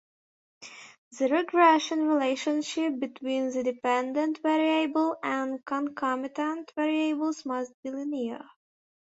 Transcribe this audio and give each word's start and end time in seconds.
The 1.19 1.27
regression 1.27 2.07
relationship 2.07 2.99
between 2.99 3.51
the 3.51 3.61
dependent 3.61 4.39
variable 4.41 5.15
and 5.21 5.63
concomitant 5.63 6.71
variables 6.75 7.45
must 7.45 7.71
be 7.83 7.91
linear. 7.91 8.43